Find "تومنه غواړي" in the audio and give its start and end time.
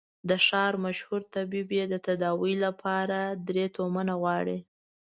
3.75-4.57